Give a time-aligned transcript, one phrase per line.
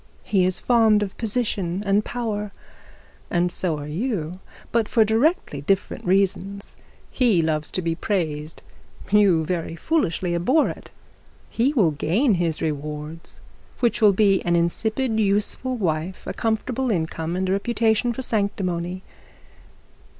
[0.23, 2.51] He is fond of position and power,
[3.29, 4.39] and so are you,
[4.71, 6.75] but for directly different reasons.
[7.11, 8.63] He loves to be praised,
[9.11, 10.89] you very foolishly abhor it.
[11.51, 13.41] He will gain his rewards,
[13.79, 19.03] which will be an insipid useful wife, a comfortable income, and a reputation for sanctimony.